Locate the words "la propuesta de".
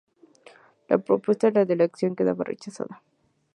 0.89-1.59